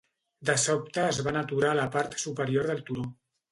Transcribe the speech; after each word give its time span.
De 0.49 0.55
sobte 0.63 1.03
es 1.09 1.19
van 1.27 1.37
aturar 1.43 1.71
a 1.75 1.79
la 1.83 1.87
part 1.99 2.19
superior 2.25 2.69
del 2.73 2.85
turó. 2.91 3.07